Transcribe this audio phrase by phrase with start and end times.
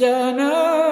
[0.00, 0.85] جانانه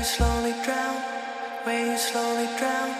[0.00, 0.96] you slowly drown,
[1.64, 2.99] where you slowly drown.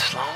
[0.00, 0.27] It's long.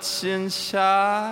[0.00, 1.27] 剩下。